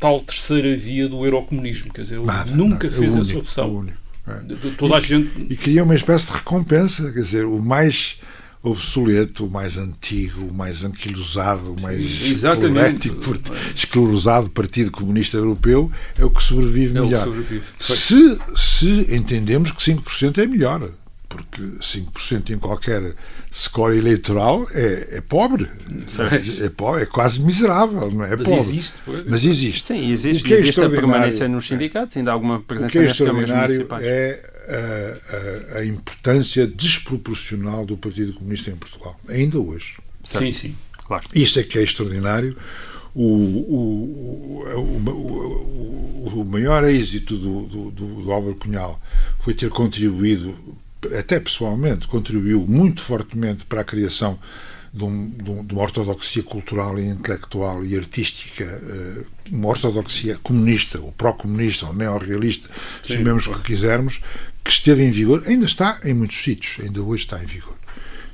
[0.00, 1.92] tal terceira via do eurocomunismo.
[1.92, 2.86] Quer dizer, ele Nada, nunca nada.
[2.88, 3.64] É fez o essa único, opção.
[3.64, 4.38] é o único, é.
[4.42, 5.46] De- de Toda a gente.
[5.48, 8.18] E queria uma espécie de recompensa, quer dizer, o mais
[8.62, 13.16] obsoleto, o mais antigo, o mais anquilosado, o mais esclerético,
[13.74, 17.24] esclerosado Partido Comunista Europeu é o que sobrevive É o que melhor.
[17.24, 17.64] sobrevive.
[17.78, 20.90] Se, se entendemos que 5% é melhor,
[21.28, 23.14] porque 5% em qualquer
[23.52, 25.66] score eleitoral é, é pobre,
[26.08, 26.62] Certo.
[26.64, 28.32] é, pobre, é quase miserável, não é?
[28.32, 28.58] É Mas pobre.
[28.60, 29.24] existe, pois.
[29.26, 29.84] Mas existe.
[29.84, 32.90] Sim, existe, O que é existe a permanência nos sindicatos, ainda há alguma O presença
[32.90, 34.04] que é nas câmaras extraordinário municipais.
[34.04, 39.96] é a, a- a importância desproporcional do Partido Comunista em Portugal, ainda hoje.
[40.24, 40.76] Sim, sim.
[41.06, 41.26] Claro.
[41.34, 42.56] Isto é que é extraordinário.
[43.14, 49.00] O, o, o, o, o- o maior êxito do, do, do, do Álvaro Cunhal
[49.40, 50.54] foi ter contribuído,
[51.18, 54.38] até pessoalmente, contribuiu muito fortemente para a criação
[54.92, 60.36] de, um- de um- de uma ortodoxia cultural e intelectual e artística, eh, uma ortodoxia
[60.42, 62.68] comunista, ou pró-comunista, ou neorrealista,
[63.04, 64.20] chamemos o que quisermos,
[64.64, 67.78] que esteve em vigor, ainda está em muitos sítios, ainda hoje está em vigor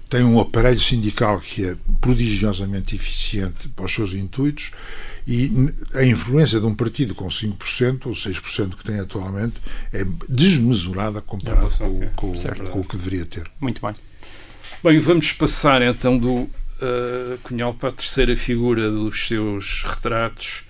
[0.08, 4.70] tem um aparelho sindical que é prodigiosamente eficiente para os seus intuitos
[5.26, 5.50] e
[5.94, 9.54] a influência de um partido com 5% ou 6% que tem atualmente
[9.92, 11.20] é desmesurada
[11.56, 12.38] relação com, com-
[12.70, 13.50] com o que deveria ter.
[13.60, 13.96] Muito bem.
[14.86, 16.48] Bem, vamos passar então do
[16.80, 20.62] eh, Cunhal para a terceira figura dos seus retratos,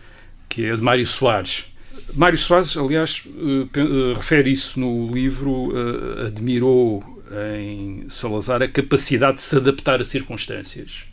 [0.48, 1.66] que é a de Mário Soares.
[2.14, 7.22] Mário Soares, aliás, eh, refere isso no livro, eh, admirou
[7.60, 11.04] em Salazar a capacidade de se adaptar a circunstâncias.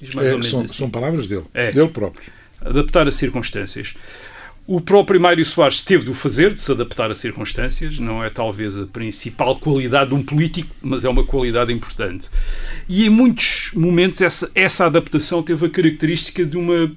[0.00, 0.06] É,
[0.42, 0.68] são, assim.
[0.68, 1.72] são palavras dele, É.
[1.72, 2.30] dele próprio.
[2.60, 3.94] adaptar a circunstâncias.
[4.66, 8.30] O próprio Mário Soares teve de o fazer, de se adaptar a circunstâncias, não é
[8.30, 12.30] talvez a principal qualidade de um político, mas é uma qualidade importante.
[12.88, 16.90] E em muitos momentos essa, essa adaptação teve a característica de uma.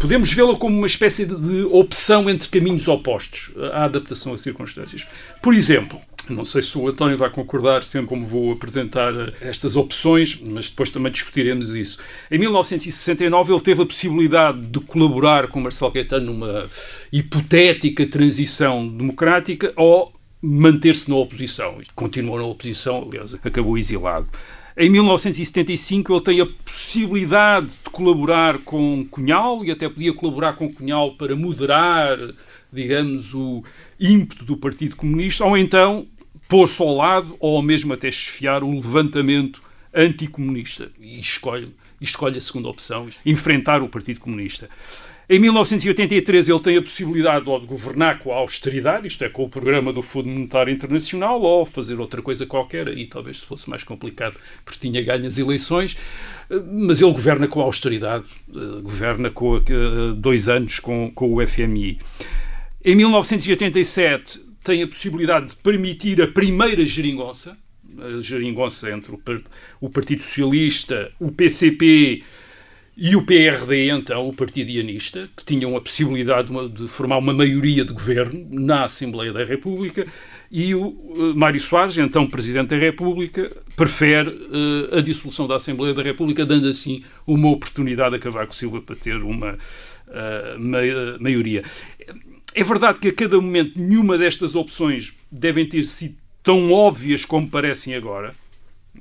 [0.00, 5.06] Podemos vê-la como uma espécie de, opção entre caminhos opostos, a adaptação a circunstâncias.
[5.40, 9.76] Por exemplo, não sei se o António vai concordar sempre como vou apresentar eh, estas
[9.76, 11.98] opções, mas depois também discutiremos isso.
[12.30, 16.68] Em 1969 ele teve a possibilidade de colaborar com Marcelo Caetano numa
[17.12, 21.78] hipotética transição democrática ou manter-se na oposição.
[21.94, 24.28] Continuou na oposição, aliás, acabou exilado.
[24.76, 30.72] Em 1975 ele tem a possibilidade de colaborar com Cunhal e até podia colaborar com
[30.72, 32.18] Cunhal para moderar,
[32.72, 33.62] digamos, o
[33.98, 36.06] ímpeto do Partido Comunista, ou então
[36.48, 39.62] pôr-se ao lado, ou mesmo até chefiar o levantamento
[39.94, 40.90] anticomunista.
[41.00, 44.68] E escolhe, escolhe a segunda opção, enfrentar o Partido Comunista.
[45.28, 49.44] Em 1983 ele tem a possibilidade ou de governar com a austeridade, isto é, com
[49.44, 53.84] o programa do Fundo Monetário Internacional, ou fazer outra coisa qualquer, aí talvez fosse mais
[53.84, 55.96] complicado, porque tinha ganho as eleições,
[56.50, 59.60] mas ele governa com a austeridade, eh, governa com eh,
[60.16, 61.98] dois anos com, com o FMI.
[62.84, 67.56] Em 1987 tem a possibilidade de permitir a primeira geringonça,
[67.98, 69.40] a geringonça entre o, par-
[69.80, 72.22] o Partido Socialista, o PCP
[72.96, 77.84] e o PRD, então, o Partido Ianista, que tinham a possibilidade de, formar uma maioria
[77.84, 80.06] de governo na Assembleia da República,
[80.50, 84.28] e o eh, Mário Soares, então Presidente da República, prefere
[84.92, 88.94] eh, a dissolução da Assembleia da República, dando assim uma oportunidade a Cavaco Silva para
[88.96, 89.56] ter uma
[90.58, 91.62] ma- maioria.
[92.54, 97.48] É verdade que a cada momento nenhuma destas opções devem ter sido tão óbvias como
[97.48, 98.34] parecem agora.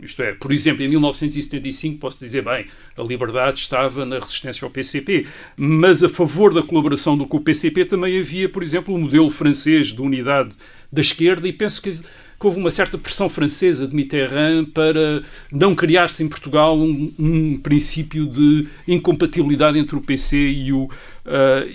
[0.02, 2.66] Isto é, por exemplo, em 1975 posso dizer, bem,
[2.98, 7.42] a liberdade estava na resistência ao PCP, mas a favor da colaboração do com o
[7.42, 10.56] PCP também havia, por exemplo, o modelo francês de unidade
[10.90, 12.00] da esquerda e penso que
[12.42, 17.58] que houve uma certa pressão francesa de Mitterrand para não criar-se em Portugal um, um,
[17.60, 20.90] princípio de incompatibilidade entre o PC e o, uh,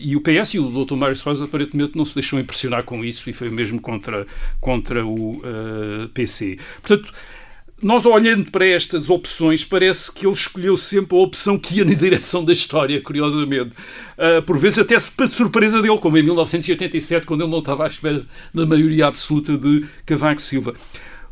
[0.01, 0.55] e o PS.
[0.55, 0.97] E o Dr.
[0.97, 4.27] Mário Soares aparentemente não se deixou impressionar com isso e foi mesmo contra,
[4.61, 6.59] contra o uh, PC.
[6.83, 7.13] Portanto,
[7.83, 11.93] nós olhando para estas opções, parece que ele escolheu sempre a opção que ia na
[11.95, 13.73] direção da história, curiosamente.
[14.17, 17.89] Uh, por vezes até para surpresa dele, como em 1987, quando ele não estava à
[17.89, 20.75] espera da maioria absoluta de Cavaco Silva.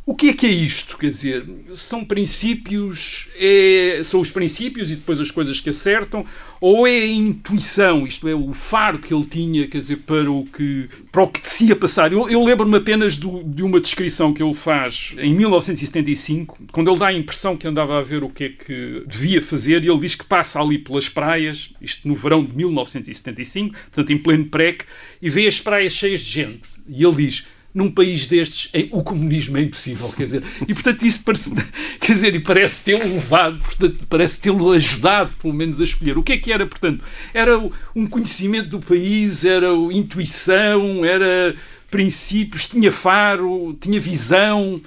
[0.06, 0.98] O que é que é isto?
[0.98, 6.26] Quer dizer, são princípios, é, são os princípios e depois as coisas que acertam,
[6.60, 10.44] ou é a intuição, isto é, o faro que ele tinha, quer dizer, para o
[10.44, 12.12] que, para o que se ia passar?
[12.12, 16.98] Eu, eu lembro-me apenas do, de uma descrição que ele faz em 1975, quando ele
[16.98, 20.00] dá a impressão que andava a ver o que é que devia fazer, e ele
[20.00, 24.84] diz que passa ali pelas praias, isto no verão de 1975, portanto em pleno PREC,
[25.22, 26.68] e vê as praias cheias de gente.
[26.86, 31.22] E ele diz num país destes o comunismo é impossível, quer dizer, e portanto isso
[31.24, 31.52] parece,
[32.00, 36.16] quer dizer, e parece tê-lo levado, portanto, parece tê-lo ajudado, pelo menos, a escolher.
[36.16, 37.04] O que é que era, portanto?
[37.34, 37.58] Era
[37.94, 41.56] um conhecimento do país, era intuição, era
[41.90, 44.80] princípios, tinha faro, tinha visão.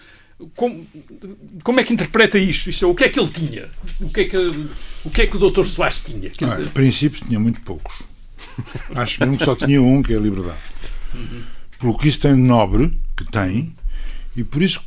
[0.56, 0.88] Como,
[1.63, 2.69] como é que interpreta isto?
[2.69, 3.69] isto é, o que é que ele tinha?
[4.00, 4.38] O que é que,
[5.04, 5.65] o que, é que o Dr.
[5.65, 6.30] Soares tinha?
[6.30, 6.69] Quer dizer...
[6.69, 8.04] princípios tinha muito poucos.
[8.95, 10.60] Acho mesmo que só tinha um, que é a liberdade.
[11.13, 13.73] Uhum pelo que isso tem de nobre, que tem,
[14.35, 14.81] e por isso,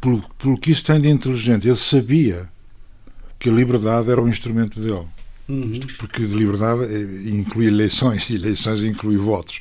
[0.00, 1.68] pelo, pelo que isso tem de inteligente.
[1.68, 2.48] Ele sabia
[3.38, 5.06] que a liberdade era o instrumento dele.
[5.48, 5.78] Uhum.
[5.98, 9.60] Porque de liberdade eh, inclui eleições, e eleições inclui votos.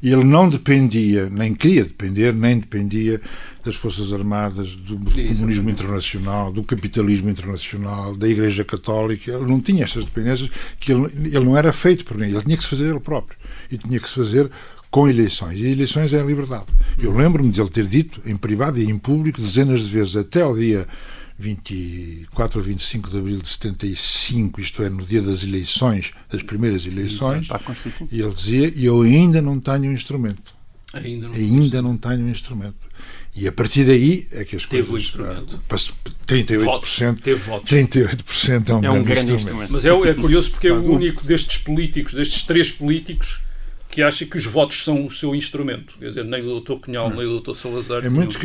[0.00, 3.20] E ele não dependia, nem queria depender, nem dependia
[3.64, 9.32] das Forças Armadas, do comunismo internacional, do capitalismo internacional, da Igreja Católica.
[9.32, 12.34] Ele não tinha estas dependências, que ele, ele não era feito por ninguém.
[12.34, 13.38] Ele tinha que se fazer ele próprio.
[13.72, 14.50] E tinha que se fazer
[14.94, 15.58] com eleições.
[15.58, 16.66] E eleições é a liberdade.
[16.96, 20.42] Eu lembro-me de ele ter dito, em privado e em público, dezenas de vezes, até
[20.42, 20.86] ao dia
[21.36, 26.86] 24 ou 25 de abril de 75, isto é, no dia das eleições, das primeiras
[26.86, 27.48] eleições,
[28.08, 30.54] e ele dizia: Eu ainda não tenho um instrumento.
[30.92, 32.76] Ainda não, ainda não tenho um instrumento.
[33.34, 35.10] E a partir daí é que as teve coisas.
[35.10, 35.60] Teve o instrumento.
[36.24, 36.96] 38%, votos.
[37.20, 37.68] Teve votos.
[37.68, 39.40] 38% é um, é um grande, grande instrumento.
[39.40, 39.72] instrumento.
[39.72, 43.40] Mas é, é curioso porque é o único destes políticos, destes três políticos,
[43.94, 45.96] que acha que os votos são o seu instrumento.
[46.00, 46.80] Quer dizer, nem o Dr.
[46.80, 47.54] Cunhal, nem o Dr.
[47.54, 48.04] Salazar.
[48.04, 48.36] É muito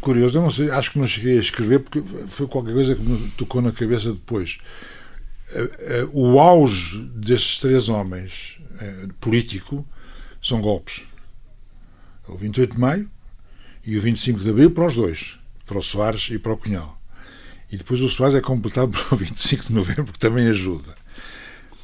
[0.00, 3.02] curioso, eu não sei, acho que não cheguei a escrever porque foi qualquer coisa que
[3.02, 4.56] me tocou na cabeça depois.
[5.52, 9.86] Eh, eh, o auge destes três homens eh, político
[10.40, 11.02] são golpes.
[12.26, 13.10] O 28 de maio
[13.84, 16.98] e o 25 de abril para os dois, para o Soares e para o Cunhal.
[17.70, 20.94] E depois o Soares é completado para o 25 de novembro, que também ajuda.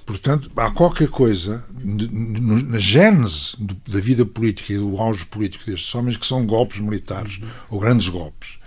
[0.07, 3.57] Portanto, há qualquer coisa na gênese
[3.89, 7.49] da vida política e do auge político destes homens que são golpes militares uhum.
[7.71, 8.59] ou grandes golpes.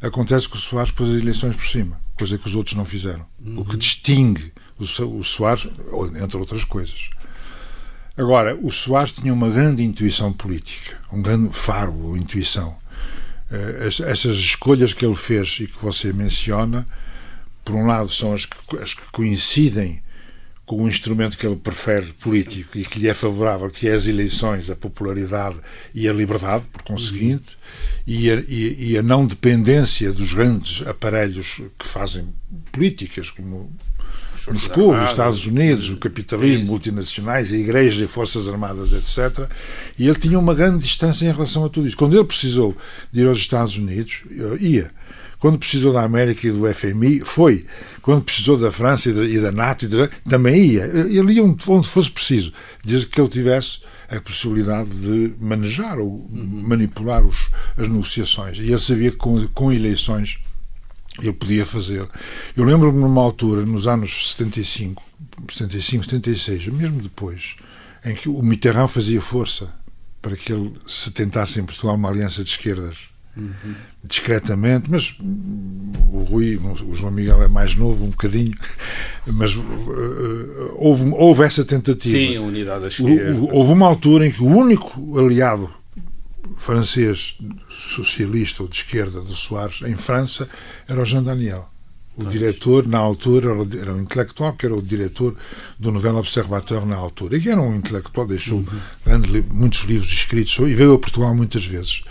[0.00, 3.26] Acontece que o Soares pôs as eleições por cima, coisa que os outros não fizeram.
[3.44, 3.60] Uhum.
[3.60, 5.68] O que distingue o Soares,
[6.20, 7.10] entre outras coisas.
[8.16, 12.76] Agora, o Soares tinha uma grande intuição política, um grande faro ou intuição.
[13.50, 16.86] Eh, essas escolhas que ele fez e que você menciona,
[17.64, 20.02] por um lado, são as que, as que coincidem
[20.64, 24.06] com o instrumento que ele prefere político e que lhe é favorável, que é as
[24.06, 25.56] eleições, a popularidade
[25.94, 27.58] e a liberdade, por conseguinte,
[28.06, 32.32] e, a, e, e, a, não dependência dos grandes aparelhos que fazem
[32.70, 33.70] políticas, como
[34.50, 39.48] Moscou, os Estados Unidos, o capitalismo, multinacionais, a Igreja, Forças Armadas, etc.
[39.96, 41.96] E ele tinha uma grande distância em relação a tudo isso.
[41.96, 42.76] Quando ele precisou
[43.12, 44.22] de ir aos Estados Unidos,
[44.60, 44.90] ia
[45.42, 47.66] quando precisou da América e do FMI, foi.
[48.00, 49.88] Quando precisou da França e da, NATO,
[50.28, 50.84] também ia.
[50.84, 52.52] Ele ia onde fosse preciso,
[52.84, 56.62] desde que ele tivesse a possibilidade de manejar ou uhum.
[56.64, 58.56] manipular os, as negociações.
[58.58, 60.38] E ele sabia que com, com eleições
[61.20, 62.06] ele podia fazer.
[62.56, 65.02] Eu lembro-me numa altura, nos anos 75,
[65.50, 67.56] 75, 76, mesmo depois,
[68.04, 69.74] em que o Mitterrand fazia força
[70.20, 73.74] para que ele se tentasse em Portugal uma aliança de esquerdas Uhum.
[74.04, 78.54] discretamente, mas o Rui, o João Miguel é mais novo um bocadinho,
[79.26, 82.14] mas uh, houve, houve essa tentativa.
[82.14, 83.40] Sim, a unidade da esquerda.
[83.50, 85.72] Houve uma altura em que o único aliado
[86.56, 87.38] francês
[87.70, 90.48] socialista ou de esquerda de Soares em França
[90.86, 91.72] era o Jean Daniel.
[92.14, 93.48] O diretor, na altura,
[93.80, 95.34] era um intelectual, que era o diretor
[95.78, 97.38] do Novel Observateur na altura.
[97.38, 99.44] E que era um intelectual, deixou uhum.
[99.50, 102.02] muitos livros escritos e veio a Portugal muitas vezes.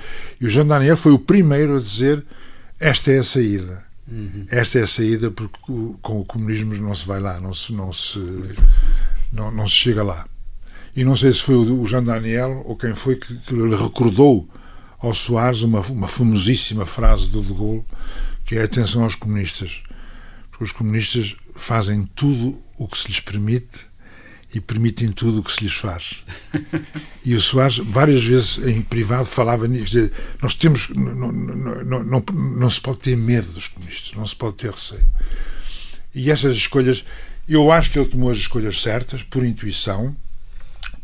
[0.41, 2.25] E o Jean Daniel foi o primeiro a dizer
[2.79, 3.85] esta é a saída.
[4.11, 4.47] Uhum.
[4.49, 5.55] Esta é a saída porque
[6.01, 8.19] com o comunismo não se vai lá, não se, não se,
[9.31, 10.27] não, não se chega lá.
[10.95, 14.49] E não sei se foi o Jean Daniel ou quem foi que, que lhe recordou
[14.97, 17.85] ao Soares uma, uma famosíssima frase do De Gaulle,
[18.43, 19.83] que é atenção aos comunistas.
[20.49, 23.90] Porque os comunistas fazem tudo o que se lhes permite
[24.53, 26.23] e permitem tudo o que se lhes faz.
[27.23, 29.85] E o Soares, várias vezes em privado, falava nisso.
[29.85, 30.89] Dizer, nós temos.
[30.89, 35.05] Não, não, não, não, se pode ter medo dos comunistas, não se pode ter receio.
[36.13, 37.05] E essas escolhas,
[37.47, 40.15] eu acho que ele tomou as escolhas certas, por intuição,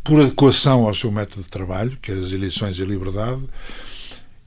[0.03, 3.41] por adequação ao seu método de trabalho, que é as eleições e a liberdade,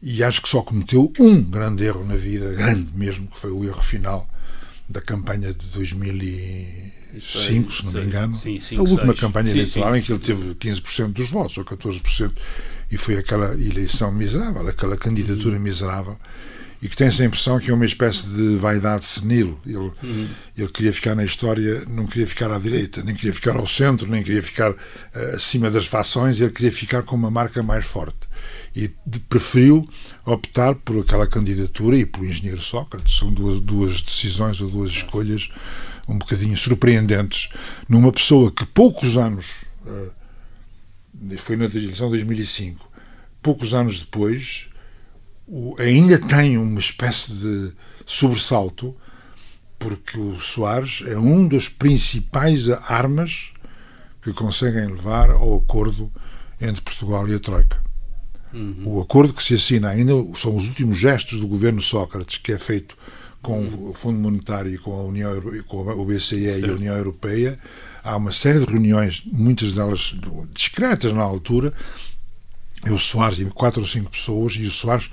[0.02, 3.64] e acho que só cometeu um grande erro na vida, grande mesmo, que foi o
[3.64, 4.28] erro final
[4.88, 5.66] da campanha de
[7.12, 8.36] 2005, se não me engano.
[8.36, 12.32] Sim, a última campanha eleitoral em que ele teve 15% dos votos, ou 14%,
[12.90, 15.62] e foi aquela eleição miserável, aquela candidatura Uhum.
[15.62, 16.16] miserável,
[16.82, 19.60] e que tem-se a impressão que é uma espécie de vaidade senil.
[19.66, 20.26] Ele, Uhum.
[20.56, 24.08] ele queria ficar na história, não queria ficar à direita, nem queria ficar ao centro,
[24.10, 24.74] nem queria ficar
[25.14, 28.16] eh, acima das fações, ele queria ficar com uma marca mais forte.
[28.74, 28.88] E
[29.28, 29.86] preferiu
[30.24, 33.18] optar por aquela candidatura e pelo engenheiro Sócrates.
[33.18, 35.50] São duas, duas decisões ou duas escolhas
[36.10, 37.48] um bocadinho surpreendentes
[37.88, 42.88] numa pessoa que poucos anos, eh, foi na eleição de 2005,
[43.42, 44.68] poucos anos depois,
[45.78, 47.72] ainda tem uma espécie de
[48.06, 48.96] sobressalto,
[49.78, 53.52] porque o Soares é um dos principais armas
[54.22, 56.12] que conseguem levar ao acordo
[56.60, 57.82] entre Portugal e a Troika.
[58.84, 62.58] O acordo que se assina ainda são os últimos gestos do governo Sócrates, que é
[62.58, 62.96] feito
[63.42, 66.96] com o Fundo Monetário e com a União Euro- com o BCE e a União
[66.96, 67.58] Europeia.
[68.02, 70.14] Há uma série de reuniões, muitas delas
[70.52, 71.72] discretas na altura.
[72.86, 75.10] E o Soares e quatro ou cinco pessoas, e o Soares,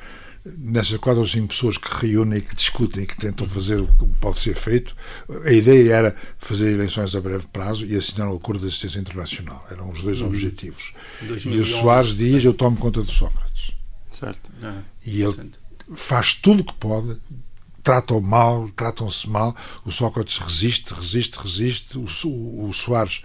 [0.57, 4.39] nessas quatro ou cinco pessoas que reúnem que discutem que tentam fazer o que pode
[4.39, 4.95] ser feito,
[5.45, 9.65] a ideia era fazer eleições a breve prazo e assinar o acordo de assistência internacional.
[9.69, 10.93] Eram os dois objetivos.
[11.21, 11.71] E o 2011.
[11.81, 13.71] Soares diz: Eu tomo conta do Sócrates.
[14.17, 14.49] Certo.
[14.63, 15.51] Ah, E ele
[15.93, 17.17] faz tudo o que pode,
[17.87, 19.55] tratam mal, tratam-se mal.
[19.85, 21.97] O Sócrates resiste, resiste, resiste.
[21.97, 23.21] O, So- o Soares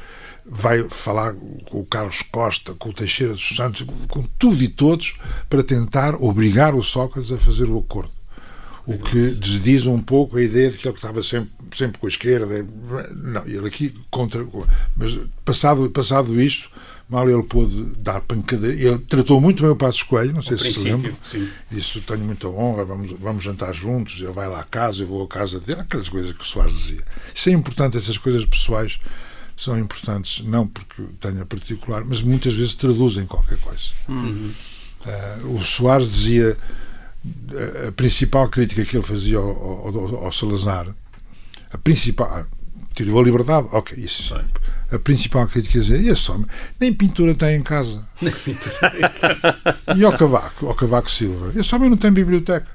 [0.47, 5.19] vai falar com o Carlos Costa, com o Teixeira dos Santos, com tudo e todos,
[5.51, 8.13] para tentar obrigar o Sócrates a fazer o acordo.
[8.87, 12.11] O que desdiz um pouco a ideia de que ele estava sempre, sempre com a
[12.11, 12.65] esquerda.
[13.17, 14.47] Não, ele aqui contra.
[14.97, 16.71] Mas passado, passado isto,
[17.09, 18.90] mal ele pôde dar pancadaria.
[18.90, 21.12] Ele tratou muito bem o Passos Coelho, não sei Ao se se lembra.
[21.22, 21.48] sim.
[21.70, 25.22] Isso tenho muita honra, vamos, vamos jantar juntos, ele vai lá à casa, eu vou
[25.24, 27.05] à casa dele, aquelas coisas que o Soares dizia.
[27.34, 28.98] Isso é importante, essas coisas pessoais
[29.57, 33.90] são importantes, não porque tenha particular, mas muitas vezes traduzem qualquer coisa.
[35.07, 36.57] Eh, o Soares dizia
[37.53, 40.86] eh, a principal crítica que ele fazia ao, ao- ao Salazar,
[41.72, 42.46] a principal.
[42.95, 43.68] Tirou a liberdade?
[43.72, 44.34] Ok, isso.
[44.34, 44.45] sim.
[44.90, 46.47] A principal crítica dizia: esse homem
[46.78, 48.05] nem pintura tem em casa.
[49.97, 52.66] E ao Cavaco, ao Cavaco Silva, esse homem não tem biblioteca.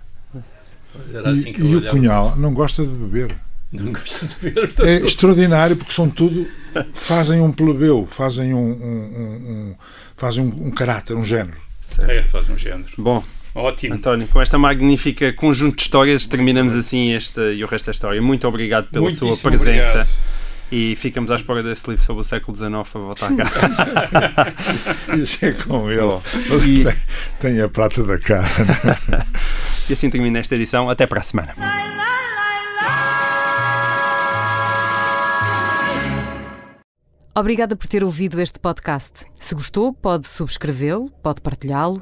[1.13, 1.89] Era assim que e, e o.
[1.89, 3.35] Cunhal não gosta de beber.
[3.71, 4.69] Não gosto de ver.
[4.79, 6.47] É extraordinário porque são tudo.
[6.93, 9.75] fazem um plebeu, fazem um, um- um- um-
[10.15, 11.57] fazem um, um caráter, um género.
[11.99, 12.89] É, faz um género.
[12.97, 13.23] Bom,
[13.59, 13.95] Ótimo.
[13.95, 18.21] António, com esta magnífica conjunto de histórias, terminamos assim esta e o resto da história.
[18.21, 19.87] Muito obrigado pela sua Muitíssimo presença.
[19.89, 20.09] obrigado.
[20.71, 24.53] E ficamos à espera desse livro sobre o século XIX para voltar cá.
[25.17, 26.01] Isso é com Ele
[26.67, 26.93] e- tem,
[27.39, 28.63] tem a prata da casa.
[28.65, 28.75] né?
[29.89, 30.89] e assim termina esta edição.
[30.89, 31.55] Até para a semana.
[37.35, 39.25] Obrigada por ter ouvido este podcast.
[39.35, 42.01] Se gostou, pode subscrevê-lo, pode partilhá-lo